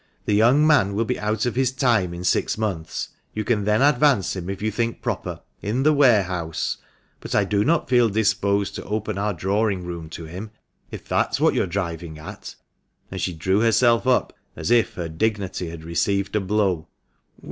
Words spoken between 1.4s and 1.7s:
of